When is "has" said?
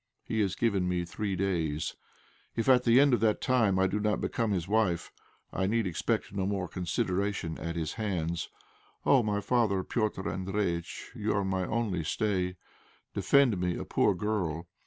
0.41-0.55